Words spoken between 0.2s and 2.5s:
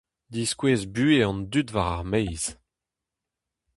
Diskouez buhez an dud war ar maez.